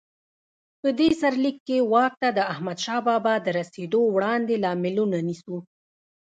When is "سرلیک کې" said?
1.21-1.77